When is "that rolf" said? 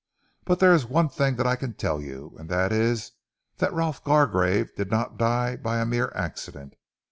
3.57-4.03